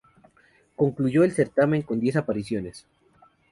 [0.75, 2.87] Concluyó el certamen con diez apariciones.